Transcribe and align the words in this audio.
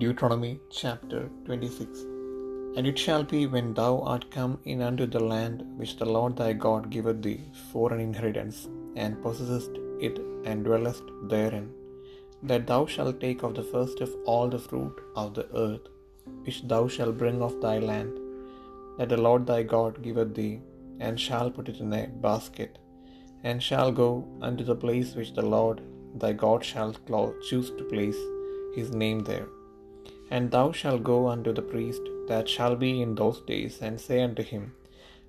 Deuteronomy 0.00 0.50
chapter 0.78 1.20
26 1.46 2.00
And 2.76 2.86
it 2.90 2.98
shall 3.02 3.22
be 3.30 3.40
when 3.52 3.68
thou 3.78 3.92
art 4.12 4.24
come 4.34 4.54
in 4.72 4.80
unto 4.88 5.06
the 5.14 5.22
land 5.30 5.62
which 5.78 5.94
the 6.00 6.08
Lord 6.14 6.34
thy 6.40 6.48
God 6.64 6.90
giveth 6.94 7.20
thee 7.26 7.40
for 7.70 7.84
an 7.94 8.00
inheritance, 8.06 8.58
and 9.02 9.22
possessest 9.24 9.74
it 10.08 10.18
and 10.48 10.66
dwellest 10.66 11.06
therein, 11.32 11.66
that 12.50 12.66
thou 12.70 12.80
shalt 12.94 13.18
take 13.24 13.42
of 13.48 13.54
the 13.58 13.66
first 13.72 14.04
of 14.06 14.12
all 14.32 14.46
the 14.54 14.62
fruit 14.68 14.98
of 15.22 15.32
the 15.38 15.46
earth, 15.64 15.88
which 16.44 16.60
thou 16.72 16.82
shalt 16.96 17.20
bring 17.24 17.40
of 17.48 17.56
thy 17.64 17.76
land, 17.90 18.14
that 18.98 19.12
the 19.14 19.22
Lord 19.28 19.44
thy 19.50 19.62
God 19.74 20.04
giveth 20.06 20.34
thee, 20.40 20.54
and 21.06 21.26
shall 21.26 21.50
put 21.58 21.70
it 21.72 21.82
in 21.86 22.00
a 22.02 22.06
basket, 22.28 22.74
and 23.48 23.68
shall 23.70 23.92
go 24.04 24.10
unto 24.48 24.64
the 24.70 24.80
place 24.86 25.12
which 25.18 25.34
the 25.38 25.50
Lord 25.58 25.80
thy 26.24 26.34
God 26.46 26.62
shall 26.72 26.94
choose 27.48 27.70
to 27.78 27.92
place 27.94 28.22
his 28.78 28.90
name 29.04 29.20
there. 29.30 29.48
And 30.30 30.50
thou 30.50 30.72
shalt 30.72 31.04
go 31.04 31.28
unto 31.28 31.52
the 31.52 31.62
priest 31.62 32.02
that 32.28 32.48
shall 32.48 32.76
be 32.76 33.00
in 33.02 33.14
those 33.14 33.40
days, 33.40 33.80
and 33.80 34.00
say 34.00 34.22
unto 34.22 34.42
him, 34.42 34.72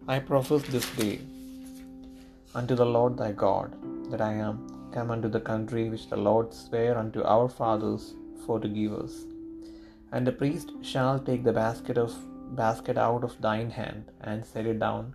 I 0.07 0.19
profess 0.19 0.63
this 0.63 0.89
day 0.95 1.19
unto 2.55 2.75
the 2.75 2.85
Lord 2.85 3.17
thy 3.17 3.31
God 3.31 3.73
that 4.11 4.21
I 4.21 4.33
am 4.33 4.55
come 4.93 5.11
unto 5.11 5.29
the 5.29 5.45
country 5.52 5.89
which 5.89 6.09
the 6.09 6.17
Lord 6.17 6.53
sware 6.53 6.97
unto 6.97 7.23
our 7.23 7.49
fathers 7.49 8.15
for 8.45 8.59
to 8.59 8.67
give 8.67 8.93
us. 8.93 9.25
And 10.11 10.25
the 10.25 10.31
priest 10.31 10.71
shall 10.81 11.19
take 11.19 11.43
the 11.43 11.53
basket 11.53 11.97
of 11.97 12.16
basket 12.55 12.97
out 12.97 13.23
of 13.27 13.39
thine 13.41 13.69
hand, 13.69 14.03
and 14.21 14.45
set 14.45 14.66
it 14.66 14.79
down 14.79 15.13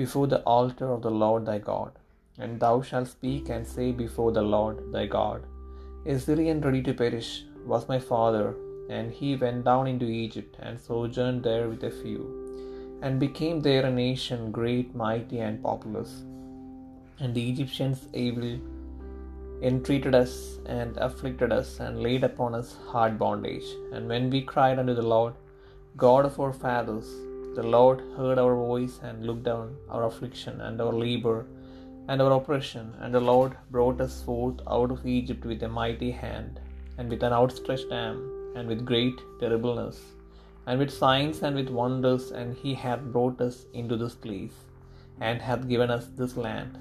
before 0.00 0.26
the 0.26 0.42
altar 0.42 0.88
of 0.92 1.02
the 1.02 1.10
Lord 1.10 1.46
thy 1.46 1.58
God. 1.58 1.92
And 2.38 2.60
thou 2.60 2.82
shalt 2.82 3.08
speak 3.08 3.48
and 3.48 3.66
say 3.66 3.90
before 3.90 4.32
the 4.32 4.42
Lord 4.56 4.92
thy 4.92 5.06
God, 5.06 5.40
A 6.06 6.18
Syrian 6.18 6.60
ready 6.60 6.82
to 6.88 6.94
perish 7.02 7.30
was 7.66 7.88
my 7.92 7.98
father, 7.98 8.54
and 8.88 9.12
he 9.12 9.36
went 9.36 9.64
down 9.64 9.86
into 9.86 10.06
Egypt, 10.06 10.56
and 10.60 10.80
sojourned 10.80 11.42
there 11.42 11.68
with 11.68 11.84
a 11.84 11.90
few, 11.90 12.22
and 13.02 13.24
became 13.26 13.60
there 13.60 13.84
a 13.86 13.90
nation 13.90 14.50
great, 14.50 14.94
mighty, 14.94 15.38
and 15.40 15.62
populous. 15.62 16.12
And 17.20 17.34
the 17.34 17.48
Egyptians 17.50 18.00
evil 18.12 18.58
entreated 19.70 20.14
us, 20.14 20.58
and 20.66 20.96
afflicted 20.96 21.52
us, 21.52 21.80
and 21.80 22.02
laid 22.06 22.24
upon 22.24 22.54
us 22.54 22.76
hard 22.90 23.18
bondage. 23.18 23.68
And 23.92 24.08
when 24.08 24.30
we 24.30 24.42
cried 24.42 24.78
unto 24.78 24.94
the 24.94 25.10
Lord, 25.14 25.34
God 25.96 26.24
of 26.24 26.38
our 26.38 26.52
fathers, 26.52 27.08
the 27.56 27.66
Lord 27.76 28.00
heard 28.16 28.38
our 28.38 28.54
voice, 28.54 29.00
and 29.02 29.26
looked 29.26 29.46
down 29.50 29.76
our 29.90 30.04
affliction 30.04 30.60
and 30.60 30.80
our 30.80 30.92
labor 30.92 31.38
and 32.08 32.22
our 32.22 32.32
oppression, 32.32 32.94
and 33.00 33.12
the 33.12 33.26
Lord 33.32 33.52
brought 33.70 34.00
us 34.00 34.22
forth 34.22 34.60
out 34.66 34.90
of 34.94 35.06
Egypt 35.06 35.44
with 35.44 35.62
a 35.62 35.68
mighty 35.68 36.10
hand, 36.10 36.60
and 36.96 37.10
with 37.10 37.22
an 37.22 37.32
outstretched 37.32 37.92
arm, 37.92 38.18
and 38.58 38.68
with 38.70 38.88
great 38.90 39.18
terribleness, 39.40 39.98
and 40.66 40.78
with 40.80 40.98
signs 41.02 41.38
and 41.46 41.56
with 41.60 41.76
wonders, 41.80 42.24
and 42.38 42.56
he 42.62 42.72
hath 42.84 43.02
brought 43.14 43.40
us 43.48 43.58
into 43.80 43.96
this 44.02 44.16
place, 44.26 44.56
and 45.26 45.46
hath 45.48 45.70
given 45.72 45.90
us 45.96 46.06
this 46.20 46.34
land, 46.46 46.72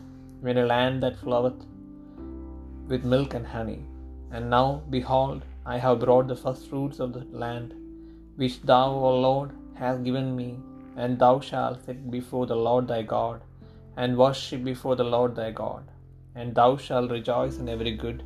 when 0.45 0.59
a 0.61 0.69
land 0.73 0.97
that 1.03 1.21
floweth 1.23 1.61
with 2.91 3.11
milk 3.13 3.33
and 3.39 3.47
honey. 3.55 3.81
And 4.35 4.45
now, 4.57 4.67
behold, 4.95 5.41
I 5.73 5.77
have 5.83 6.03
brought 6.05 6.27
the 6.29 6.41
first 6.43 6.63
fruits 6.69 6.99
of 7.05 7.11
the 7.15 7.25
land, 7.43 7.69
which 8.41 8.57
thou, 8.71 8.87
O 9.09 9.11
Lord, 9.27 9.51
hast 9.81 10.07
given 10.07 10.29
me, 10.39 10.49
and 11.01 11.19
thou 11.23 11.35
shalt 11.49 11.85
sit 11.85 11.99
before 12.17 12.45
the 12.51 12.61
Lord 12.67 12.85
thy 12.91 13.01
God, 13.17 13.39
and 14.01 14.21
worship 14.23 14.61
before 14.71 14.95
the 14.99 15.11
Lord 15.15 15.33
thy 15.35 15.51
God. 15.65 15.83
And 16.39 16.53
thou 16.59 16.71
shalt 16.85 17.15
rejoice 17.17 17.55
in 17.61 17.69
every 17.75 17.93
good 18.03 18.19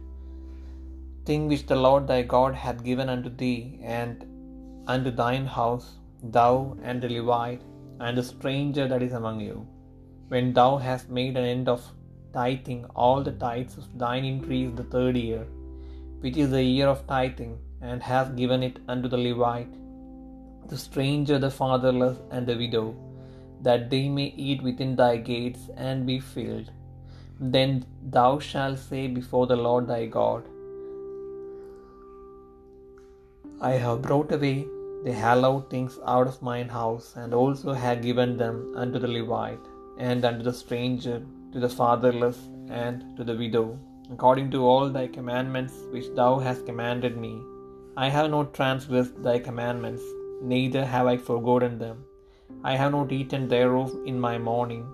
thing 1.26 1.48
which 1.48 1.66
the 1.72 1.76
Lord 1.86 2.08
thy 2.08 2.22
God 2.36 2.54
hath 2.64 2.84
given 2.90 3.10
unto 3.16 3.30
thee, 3.42 3.80
and 4.00 4.26
unto 4.94 5.12
thine 5.12 5.46
house, 5.46 5.88
thou 6.38 6.78
and 6.84 7.02
the 7.02 7.10
Levite, 7.10 7.64
and 8.00 8.18
the 8.18 8.24
stranger 8.24 8.88
that 8.92 9.04
is 9.08 9.14
among 9.20 9.40
you. 9.40 9.58
When 10.34 10.54
thou 10.54 10.72
hast 10.78 11.10
made 11.10 11.36
an 11.38 11.48
end 11.56 11.68
of 11.74 11.82
tithing 12.34 12.86
all 12.96 13.22
the 13.24 13.36
tithes 13.44 13.78
of 13.78 13.86
thine 14.04 14.26
increase 14.34 14.72
the 14.80 14.90
third 14.96 15.18
year, 15.18 15.46
which 16.24 16.38
is 16.44 16.52
the 16.52 16.64
year 16.64 16.88
of 16.94 17.06
tithing, 17.14 17.54
and 17.82 18.02
hast 18.10 18.36
given 18.42 18.64
it 18.70 18.78
unto 18.88 19.10
the 19.14 19.22
Levite, 19.28 19.74
the 20.72 20.78
stranger, 20.78 21.38
the 21.46 21.52
fatherless, 21.60 22.18
and 22.32 22.46
the 22.48 22.58
widow, 22.64 22.88
that 23.62 23.90
they 23.92 24.06
may 24.18 24.30
eat 24.48 24.62
within 24.68 24.96
thy 24.96 25.18
gates 25.18 25.64
and 25.76 26.06
be 26.12 26.20
filled. 26.20 26.70
Then 27.56 27.86
thou 28.16 28.40
shalt 28.40 28.80
say 28.80 29.08
before 29.20 29.48
the 29.48 29.62
Lord 29.68 29.88
thy 29.88 30.06
God, 30.06 30.44
I 33.70 33.74
have 33.84 34.02
brought 34.06 34.32
away 34.36 34.58
the 35.06 35.14
hallowed 35.14 35.70
things 35.70 35.96
out 36.14 36.28
of 36.32 36.42
mine 36.48 36.70
house, 36.80 37.08
and 37.22 37.32
also 37.40 37.74
have 37.84 38.06
given 38.08 38.32
them 38.42 38.56
unto 38.82 39.00
the 39.04 39.12
Levite, 39.16 39.66
and 40.10 40.26
unto 40.30 40.44
the 40.48 40.58
stranger, 40.62 41.18
to 41.54 41.60
the 41.64 41.70
fatherless, 41.80 42.40
and 42.84 42.98
to 43.18 43.24
the 43.30 43.38
widow, 43.44 43.68
according 44.14 44.50
to 44.54 44.66
all 44.70 44.88
thy 44.90 45.06
commandments 45.18 45.76
which 45.94 46.10
thou 46.20 46.32
hast 46.46 46.66
commanded 46.70 47.16
me. 47.26 47.34
I 48.06 48.10
have 48.16 48.30
not 48.36 48.56
transgressed 48.60 49.22
thy 49.28 49.38
commandments, 49.50 50.04
neither 50.54 50.84
have 50.96 51.08
I 51.14 51.18
forgotten 51.30 51.76
them. 51.86 51.98
I 52.72 52.76
have 52.82 52.94
not 52.98 53.12
eaten 53.20 53.48
thereof 53.56 53.92
in 54.12 54.20
my 54.28 54.36
mourning, 54.50 54.86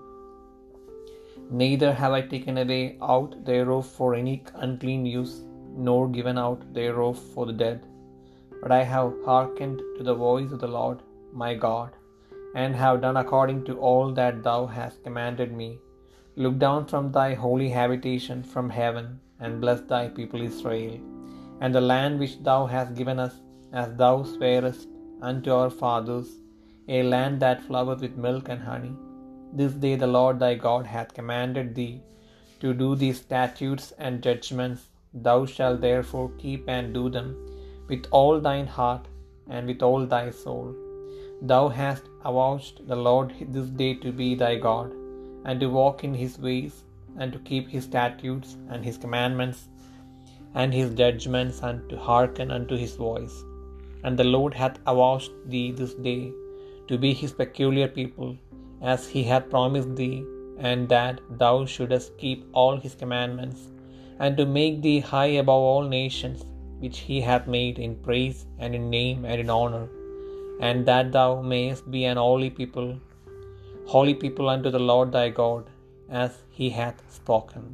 neither 1.62 1.92
have 2.00 2.12
I 2.20 2.22
taken 2.34 2.58
away 2.64 2.84
out 3.14 3.44
thereof 3.50 3.84
for 3.98 4.08
any 4.22 4.36
unclean 4.66 5.04
use, 5.20 5.36
nor 5.88 6.02
given 6.18 6.38
out 6.46 6.60
thereof 6.78 7.16
for 7.34 7.46
the 7.46 7.58
dead. 7.64 7.80
But 8.62 8.72
I 8.78 8.82
have 8.92 9.12
hearkened 9.26 9.78
to 9.96 10.02
the 10.08 10.18
voice 10.26 10.50
of 10.54 10.60
the 10.64 10.74
Lord 10.78 10.98
my 11.42 11.52
God, 11.66 11.90
and 12.60 12.74
have 12.82 13.02
done 13.04 13.18
according 13.22 13.60
to 13.66 13.74
all 13.88 14.06
that 14.18 14.42
thou 14.46 14.60
hast 14.76 15.04
commanded 15.06 15.50
me. 15.60 15.70
Look 16.42 16.56
down 16.64 16.80
from 16.90 17.06
thy 17.16 17.30
holy 17.44 17.68
habitation 17.78 18.40
from 18.52 18.68
heaven, 18.80 19.06
and 19.40 19.62
bless 19.64 19.82
thy 19.92 20.04
people 20.18 20.42
Israel, 20.50 20.96
and 21.60 21.74
the 21.74 21.86
land 21.92 22.14
which 22.22 22.36
thou 22.48 22.60
hast 22.74 22.98
given 23.00 23.18
us, 23.26 23.36
as 23.82 23.90
thou 24.02 24.14
swarest 24.34 24.88
unto 25.30 25.50
our 25.58 25.72
fathers, 25.82 26.28
a 26.96 27.00
land 27.14 27.36
that 27.44 27.66
floweth 27.68 28.02
with 28.06 28.24
milk 28.26 28.46
and 28.54 28.62
honey. 28.70 28.94
This 29.60 29.74
day 29.84 29.94
the 30.02 30.12
Lord 30.18 30.36
thy 30.42 30.54
God 30.66 30.84
hath 30.94 31.16
commanded 31.18 31.68
thee 31.78 31.96
to 32.62 32.70
do 32.82 32.88
these 33.02 33.20
statutes 33.26 33.86
and 34.06 34.26
judgments. 34.28 34.82
Thou 35.26 35.38
shalt 35.54 35.80
therefore 35.86 36.28
keep 36.42 36.64
and 36.76 36.88
do 36.98 37.04
them 37.16 37.28
with 37.90 38.06
all 38.18 38.36
thine 38.46 38.68
heart 38.78 39.04
and 39.54 39.66
with 39.70 39.82
all 39.88 40.04
thy 40.14 40.26
soul. 40.42 40.68
Thou 41.50 41.64
hast 41.80 42.04
avouched 42.30 42.78
the 42.90 43.00
Lord 43.08 43.28
this 43.56 43.68
day 43.82 43.92
to 44.04 44.10
be 44.20 44.28
thy 44.42 44.54
God, 44.68 44.88
and 45.46 45.60
to 45.62 45.68
walk 45.80 45.98
in 46.08 46.14
his 46.22 46.34
ways, 46.46 46.74
and 47.18 47.32
to 47.34 47.46
keep 47.50 47.66
his 47.74 47.86
statutes 47.90 48.50
and 48.70 48.80
his 48.88 48.98
commandments 49.04 49.60
and 50.60 50.72
his 50.78 50.90
judgments, 51.00 51.56
and 51.68 51.78
to 51.90 51.96
hearken 52.08 52.50
unto 52.56 52.76
his 52.84 52.94
voice. 53.06 53.36
And 54.04 54.14
the 54.18 54.30
Lord 54.34 54.54
hath 54.62 54.76
avouched 54.92 55.34
thee 55.52 55.68
this 55.80 55.94
day 56.08 56.22
to 56.88 56.96
be 57.04 57.12
his 57.22 57.32
peculiar 57.40 57.88
people, 57.98 58.30
as 58.92 59.02
he 59.14 59.22
hath 59.30 59.52
promised 59.54 59.92
thee, 60.00 60.18
and 60.70 60.82
that 60.94 61.16
thou 61.42 61.56
shouldest 61.72 62.10
keep 62.22 62.40
all 62.60 62.76
his 62.84 62.94
commandments, 63.02 63.60
and 64.22 64.32
to 64.38 64.46
make 64.58 64.76
thee 64.86 65.00
high 65.12 65.32
above 65.42 65.64
all 65.72 65.84
nations 66.00 66.40
which 66.80 66.98
he 66.98 67.20
hath 67.20 67.46
made 67.46 67.78
in 67.78 67.94
praise 67.96 68.46
and 68.58 68.74
in 68.74 68.90
name 68.90 69.24
and 69.24 69.40
in 69.40 69.50
honor, 69.50 69.86
and 70.60 70.86
that 70.86 71.12
thou 71.12 71.42
mayest 71.42 71.90
be 71.90 72.04
an 72.04 72.16
holy 72.16 72.50
people, 72.50 72.88
holy 73.86 74.14
people 74.14 74.48
unto 74.48 74.70
the 74.70 74.84
Lord 74.90 75.12
thy 75.12 75.28
God, 75.42 75.64
as 76.08 76.32
he 76.50 76.68
hath 76.70 77.00
spoken. 77.10 77.64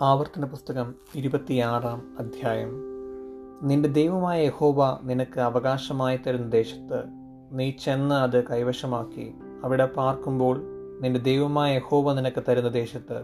ആവർത്തന 0.00 0.46
പുസ്തകം 0.46 0.88
ഇരുപത്തിയാറാം 1.14 2.00
അധ്യായം 2.18 2.72
നിന്റെ 3.68 3.88
ദൈവമായ 3.88 4.44
യഹോബ 4.44 4.80
നിനക്ക് 5.02 5.40
അവകാശമായി 5.40 6.16
തരുന്ന 6.16 6.48
ദേശത്ത് 6.48 6.98
നീ 7.52 7.70
ചെന്ന് 7.70 8.14
അത് 8.14 8.44
കൈവശമാക്കി. 8.44 9.32
അവിടെ 9.64 9.86
പാർക്കുമ്പോൾ 9.86 10.60
നിന്റെ 11.00 11.20
ദൈവമായ 11.20 11.76
യഹോവ 11.76 12.12
നിനക്ക് 12.12 12.42
തരുന്ന 12.48 12.68
ദേശത്ത്. 12.68 13.22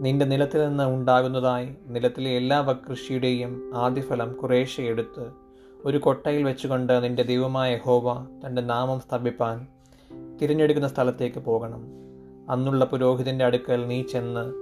നിന്റെ 0.00 0.26
നിലത്തിൽ 0.26 0.68
നിന്ന് 0.68 0.84
ഉണ്ടാകുന്നതായി 0.84 1.68
നിലത്തിലെ 1.86 2.30
എല്ലാ 2.30 2.60
വകൃഷിയുടെയും 2.60 3.70
ആദ്യഫലം 3.74 4.32
കുറേശ്ശെ 4.32 4.82
എടുത്ത് 4.82 5.30
ഒരു 5.84 5.98
കൊട്ടയിൽ 5.98 6.44
വെച്ചുകൊണ്ട് 6.44 7.02
നിന്റെ 7.02 7.22
ദൈവമായ 7.22 7.74
യഹോവ 7.74 8.24
തന്റെ 8.24 8.62
നാമം 8.62 9.00
സ്ഥാപിപ്പാൻ 9.00 9.66
തിരഞ്ഞെടുക്കുന്ന 10.42 10.88
സ്ഥലത്തേക്ക് 10.88 11.38
പോകണം. 11.38 11.84
അന്നുള്ള 12.50 12.84
പുരോഹിതന്റെ 12.84 13.44
അടുക്കൽ 13.44 13.86
നീ 13.86 14.02
ചെന്ന് 14.02 14.52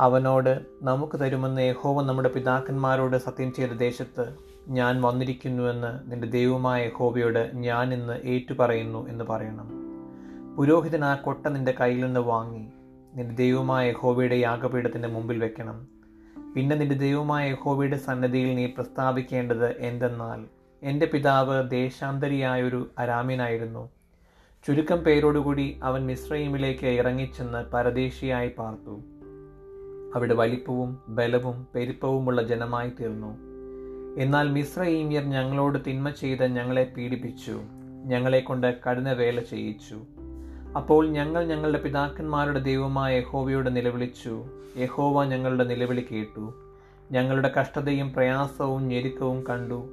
അവനോട് 0.00 0.60
നമുക്ക് 0.82 1.20
തരുമെന്ന് 1.20 1.62
യഹോവ 1.62 2.02
നമ്മുടെ 2.02 2.28
പിതാക്കന്മാരോട് 2.28 3.16
സത്യം 3.16 3.52
ചെയ്ത 3.52 3.70
ദേശത്ത് 3.70 4.55
ഞാൻ 4.68 5.02
വന്നിരിക്കുന്നുവെന്ന് 5.02 6.12
നിന്റെ 6.12 6.28
ദൈവമായ 6.28 6.86
യഹോവയോട് 6.86 7.50
ഞാൻ 7.54 7.94
ഇന്ന് 7.94 8.20
ഏറ്റുപറയുന്നു 8.24 9.08
എന്ന് 9.08 9.24
പറയണം. 9.24 9.70
പുരോഹിതൻ 10.56 11.04
ആ 11.04 11.14
കൊട്ട 11.14 11.46
നിന്റെ 11.46 11.74
കയ്യിൽ 11.80 12.04
നിന്ന് 12.04 12.20
വാങ്ങി 12.20 12.68
നിന്റെ 13.14 13.34
ദൈവമായ 13.34 13.88
യഹോവയുടെ 13.88 14.34
യാഗപീഠത്തിന്റെ 14.34 15.08
മുമ്പിൽ 15.08 15.38
വെക്കണം. 15.38 15.86
പിന്നെ 16.56 16.76
നിന്റെ 16.76 16.94
ദൈവമായ 16.94 17.50
യഹോവയുടെ 17.50 17.96
സന്നദ്ധിയിൽ 17.96 18.54
നീ 18.54 18.66
പ്രസ്താവിക്കേണ്ടത് 18.66 19.76
എന്തെന്നാൽ 19.78 20.44
എന്റെ 20.82 21.06
പിതാവ് 21.06 21.70
ദേശാന്തരിയായൊരു 21.70 22.90
അരാമ്യനായിരുന്നു. 22.98 23.90
ചുരുക്കം 24.66 24.98
പേരോടുകൂടി 24.98 25.80
അവൻ 25.82 26.06
മിശ്രയിമിലേക്ക് 26.06 26.86
ഇറങ്ങിച്ചെന്ന് 26.86 27.70
പരദേശിയായി 27.74 28.50
പാർത്തു. 28.58 29.00
അവിടെ 30.14 30.34
വലിപ്പവും 30.34 30.98
ബലവും 31.08 31.66
പെരുപ്പവുമുള്ള 31.74 32.42
ജനമായി 32.42 32.90
തീർന്നു 32.90 33.55
എന്നാൽ 34.16 34.50
മിശ്രയീമ്യർ 34.50 35.22
ഞങ്ങളോട് 35.22 35.78
തിന്മ 35.86 36.10
ചെയ്ത് 36.10 36.46
ഞങ്ങളെ 36.46 36.92
പീഡിപ്പിച്ചു 36.96 37.60
ഞങ്ങളെ 38.04 38.40
കൊണ്ട് 38.40 38.80
കഠിന 38.90 39.12
വേല 39.12 39.40
ചെയ്യിച്ചു. 39.40 39.96
അപ്പോൾ 40.76 41.08
ഞങ്ങൾ 41.08 41.46
ഞങ്ങളുടെ 41.46 41.78
പിതാക്കന്മാരുടെ 41.78 42.58
ദൈവമായ 42.58 43.18
യഹോവയോട് 43.18 43.76
നിലവിളിച്ചു. 43.76 44.44
യഹോവ 44.76 45.24
ഞങ്ങളുടെ 45.24 45.64
നിലവിളി 45.64 46.06
കേട്ടു. 46.12 46.54
ഞങ്ങളുടെ 47.12 47.52
കഷ്ടതയും 47.60 48.12
പ്രയാസവും 48.12 48.88
ഞെരുക്കവും 48.88 49.46
കണ്ടു. 49.46 49.88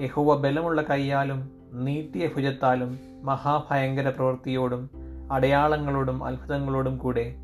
യഹോവ 0.00 0.36
ബലമുള്ള 0.36 0.82
കൈയാലും 0.82 1.50
നീട്ടിയ 1.72 2.28
ഭുജത്താലും 2.36 2.98
മഹാഭയങ്കര 3.22 4.10
പ്രവൃത്തിയോടും 4.10 4.90
അടയാളങ്ങളോടും 5.32 6.24
അത്ഭുതങ്ങളോടും 6.24 6.98
കൂടെ 6.98 7.34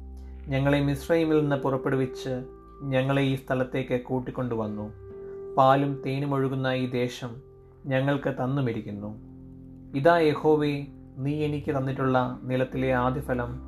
ഞങ്ങളെ 0.48 0.80
മിശ്രൈമിൽ 0.80 1.40
നിന്ന് 1.40 1.56
പുറപ്പെടുവിച്ച് 1.56 2.44
ഞങ്ങളെ 2.82 3.22
ഈ 3.22 3.36
സ്ഥലത്തേക്ക് 3.36 4.00
കൂട്ടിക്കൊണ്ടുവന്നു. 4.00 5.03
പാലും 5.56 6.02
തേനും 6.06 6.34
ഒഴുകുന്ന 6.34 6.66
ഈ 6.66 6.86
ദേശം 6.86 7.36
ഞങ്ങൾക്ക് 7.86 8.30
തന്നുമിരിക്കുന്നു. 8.30 9.34
ഇതാ 9.96 10.18
യഹോവേ 10.18 10.86
നീ 11.18 11.34
എനിക്ക് 11.34 11.78
തന്നിട്ടുള്ള 11.78 12.40
നിലത്തിലെ 12.42 12.94
ആദ്യഫലം 12.94 13.60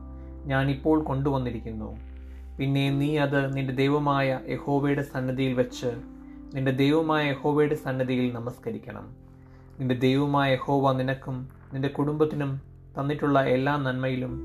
ഞാനിപ്പോൾ 0.46 1.02
കൊണ്ടുവന്നിരിക്കുന്നു. 1.02 1.96
പിന്നെ 2.58 2.90
നീ 2.90 3.16
അത് 3.16 3.56
നിന്റെ 3.56 3.74
ദൈവമായ 3.74 4.40
യഹോവയുടെ 4.48 5.02
സന്നദ്ധിയിൽ 5.02 5.54
വെച്ച് 5.54 5.86
നിന്റെ 6.54 6.70
ദൈവമായ 6.70 7.30
യഹോവയുടെ 7.30 7.74
സന്നദ്ധിയിൽ 7.74 8.32
നമസ്കരിക്കണം. 8.32 9.08
നിന്റെ 9.78 9.94
ദൈവമായ 9.94 10.52
യഹോവ 10.52 10.92
നിനക്കും 10.92 11.48
നിന്റെ 11.72 11.88
കുടുംബത്തിനും 11.88 12.60
തന്നിട്ടുള്ള 12.98 13.44
എല്ലാ 13.44 13.76
നന്മയിലും 13.76 14.42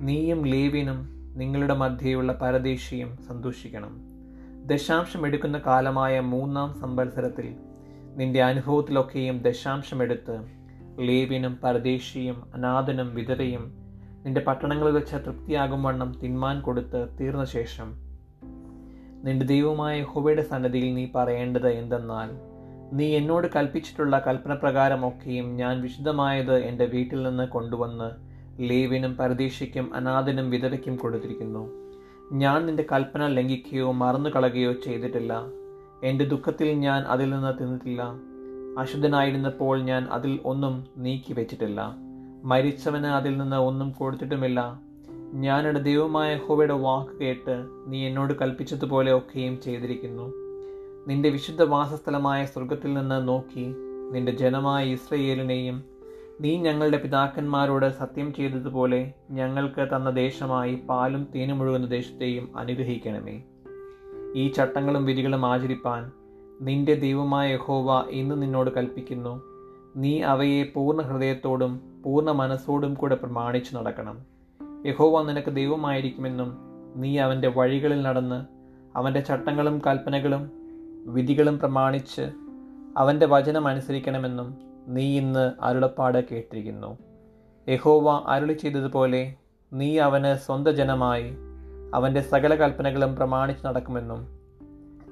നീയും 0.00 0.46
ലേവ്യനും 0.46 1.08
നിങ്ങളുടെ 1.36 1.74
മധ്യയുള്ള 1.74 2.32
പരദേശിയും 2.32 3.16
സന്തോഷിക്കണം. 3.28 4.13
ദശാംശം 4.66 5.26
എടുക്കുന്ന 5.26 5.58
കാലമായ 5.58 6.20
മൂന്നാം 6.20 6.74
സംവത്സരത്തിൽ 6.74 7.54
നിന്റെ 8.16 8.42
അനുഭവത്തിലൊക്കെയും 8.42 9.38
ദശാംശമെടുത്ത് 9.38 10.36
ലേവിനും 10.98 11.58
പരദേശിയും 11.64 12.50
അനാഥനും 12.54 13.14
വിധവയും 13.14 13.74
നിന്റെ 14.24 14.40
പട്ടണങ്ങളിൽ 14.40 14.94
വെച്ച 14.94 15.14
തൃപ്തിയാകും 15.14 15.82
വണ്ണം 15.82 16.20
തിന്മാൻ 16.22 16.60
കൊടുത്ത് 16.60 17.08
തീർന്ന 17.20 17.44
ശേഷം 17.44 17.94
നിന്റെ 19.24 19.46
ദൈവമായ 19.46 20.02
ഹുബയുടെ 20.02 20.42
സന്നദ്ധിയിൽ 20.42 20.94
നീ 20.94 21.06
പറയേണ്ടത് 21.14 21.68
എന്തെന്നാൽ 21.68 22.30
നീ 22.92 23.16
എന്നോട് 23.16 23.46
കൽപ്പിച്ചിട്ടുള്ള 23.56 24.24
കൽപ്പന 24.26 24.54
പ്രകാരമൊക്കെയും 24.54 25.56
ഞാൻ 25.56 25.80
വിശുദ്ധമായത് 25.80 26.56
എന്റെ 26.58 26.84
വീട്ടിൽ 26.84 27.22
നിന്ന് 27.22 27.48
കൊണ്ടുവന്ന് 27.48 28.10
ലേവിനും 28.60 29.16
പരദേശിക്കും 29.16 29.94
അനാഥനും 29.94 30.50
വിധവയ്ക്കും 30.50 30.96
കൊടുത്തിരിക്കുന്നു. 30.96 31.83
ഞാൻ 32.34 32.66
നിന്റെ 32.66 32.84
കൽപ്പന 32.92 33.26
ലംഘിക്കുകയോ 33.26 33.92
മറന്നു 33.92 34.30
കളയുകയോ 34.30 34.72
ചെയ്തിട്ടില്ല. 34.72 35.46
എന്റെ 36.02 36.24
ദുഃഖത്തിൽ 36.24 36.68
ഞാൻ 36.72 37.02
അതിൽ 37.02 37.30
നിന്ന് 37.30 37.52
തിന്നിട്ടില്ല. 37.60 38.02
അശുദ്ധനായിരുന്നപ്പോൾ 38.78 39.82
ഞാൻ 39.82 40.04
അതിൽ 40.04 40.40
ഒന്നും 40.44 40.84
നീക്കി 40.96 41.32
വെച്ചിട്ടില്ല 41.32 41.96
മരിച്ചവന് 42.44 43.06
അതിൽ 43.06 43.38
നിന്ന് 43.38 43.56
ഒന്നും 43.56 43.90
കൊടുത്തിട്ടുമില്ല. 43.90 44.80
ഞാൻ 45.34 45.68
എന്റെ 45.68 45.80
ദൈവമായ 45.80 46.36
ഹോവയുടെ 46.36 46.74
വാക്ക് 46.74 47.18
കേട്ട് 47.20 47.66
നീ 47.86 48.06
എന്നോട് 48.06 48.32
കൽപ്പിച്ചതുപോലെ 48.40 49.18
ഒക്കെയും 49.18 49.60
ചെയ്തിരിക്കുന്നു. 49.60 50.32
നിന്റെ 51.08 51.28
വിശുദ്ധ 51.28 51.62
വാസസ്ഥലമായ 51.62 52.44
സ്വർഗത്തിൽ 52.44 52.94
നിന്ന് 52.94 53.28
നോക്കി 53.28 53.74
നിന്റെ 54.12 54.32
ജനമായ 54.32 54.92
ഇസ്രയേലിനെയും 54.92 55.82
നീ 56.44 56.56
ഞങ്ങളുടെ 56.56 56.96
പിതാക്കന്മാരോട് 56.96 57.98
സത്യം 57.98 58.34
ചെയ്തതുപോലെ 58.34 59.12
ഞങ്ങൾക്ക് 59.30 59.88
തന്ന 59.96 60.10
ദേശമായി 60.10 60.74
പാലും 60.74 61.28
തേനും 61.34 61.62
ഒഴുകുന്ന 61.62 61.86
ദേശത്തെയും 61.86 62.58
അനുഗ്രഹിക്കണമേ. 62.58 63.42
ഈ 64.36 64.48
ചട്ടങ്ങളും 64.48 65.04
വിധികളും 65.04 65.46
ആചരിപ്പാൻ 65.46 66.12
നിന്റെ 66.60 66.94
ദൈവമായ 66.94 67.54
യഹോവ 67.54 68.10
ഇന്ന് 68.10 68.42
നിന്നോട് 68.42 68.70
കൽപ്പിക്കുന്നു. 68.74 69.42
നീ 69.96 70.22
അവയെ 70.22 70.62
പൂർണ 70.74 71.00
ഹൃദയത്തോടും 71.00 72.02
പൂർണ 72.04 72.30
മനസ്സോടും 72.30 72.94
കൂടെ 72.94 73.14
പ്രമാണിച്ചു 73.14 73.76
നടക്കണം. 73.76 74.18
യഹോവ 74.86 75.22
നിനക്ക് 75.22 75.56
ദൈവമായിരിക്കുമെന്നും 75.56 76.56
നീ 76.96 77.18
അവന്റെ 77.18 77.48
വഴികളിൽ 77.48 78.02
നടന്ന് 78.02 78.44
അവന്റെ 78.98 79.20
ചട്ടങ്ങളും 79.20 79.82
കൽപ്പനകളും 79.86 80.50
വിധികളും 81.06 81.58
പ്രമാണിച്ച് 81.58 82.30
അവന്റെ 82.96 83.26
വചനം 83.26 83.68
അനുസരിക്കണമെന്നും 83.68 84.73
നീ 84.88 85.18
ഇന്ന് 85.18 85.52
അരുളപ്പാട് 85.62 86.24
കേട്ടിരിക്കുന്നു. 86.30 86.98
യഹോവ 87.68 88.24
അരുളി 88.26 88.52
ചെയ്തതുപോലെ 88.52 89.34
നീ 89.72 89.98
അവന് 89.98 90.36
സ്വന്തം 90.36 90.72
ജനമായി 90.72 91.34
അവന്റെ 91.94 92.20
സകല 92.20 92.54
കൽപ്പനകളും 92.54 93.16
പ്രമാണിച്ച് 93.16 93.66
നടക്കുമെന്നും 93.66 94.28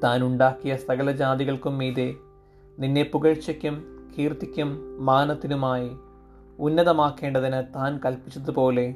താൻ 0.04 0.22
ഉണ്ടാക്കിയ 0.22 0.76
സകല 0.76 1.12
ജാതികൾക്കും 1.12 1.78
മീതെ 1.78 2.14
നിന്നെ 2.78 3.02
പുകഴ്ചയ്ക്കും 3.02 3.84
കീർത്തിക്കും 4.18 4.96
മാനത്തിനുമായി 5.06 5.90
ഉന്നതമാക്കേണ്ടതിന് 6.58 7.74
താൻ 7.74 8.00
കൽപ്പിച്ചതുപോലെ 8.04 8.94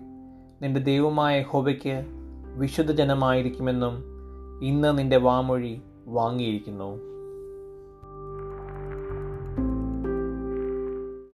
നിന്റെ 0.63 0.81
ദൈവമായ 0.81 1.43
ഹോബയ്ക്ക് 1.43 2.05
വിശുദ്ധ 2.57 2.93
ജനമായിരിക്കുമെന്നും 2.93 4.05
ഇന്ന് 4.63 4.99
നിന്റെ 4.99 5.17
വാമൊഴി 5.17 5.83
വാങ്ങിയിരിക്കുന്നു. 6.07 7.16